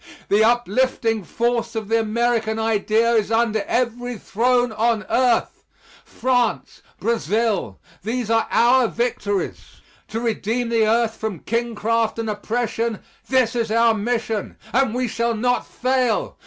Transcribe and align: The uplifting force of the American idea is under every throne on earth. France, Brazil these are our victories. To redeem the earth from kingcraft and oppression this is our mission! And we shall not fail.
The 0.29 0.43
uplifting 0.43 1.23
force 1.23 1.75
of 1.75 1.87
the 1.87 1.99
American 1.99 2.57
idea 2.57 3.11
is 3.11 3.31
under 3.31 3.61
every 3.67 4.17
throne 4.17 4.71
on 4.71 5.05
earth. 5.11 5.63
France, 6.03 6.81
Brazil 6.99 7.79
these 8.01 8.27
are 8.31 8.47
our 8.49 8.87
victories. 8.87 9.79
To 10.07 10.19
redeem 10.19 10.69
the 10.69 10.87
earth 10.87 11.17
from 11.17 11.41
kingcraft 11.41 12.17
and 12.17 12.31
oppression 12.31 13.03
this 13.29 13.55
is 13.55 13.69
our 13.69 13.93
mission! 13.93 14.57
And 14.73 14.95
we 14.95 15.07
shall 15.07 15.35
not 15.35 15.67
fail. 15.67 16.35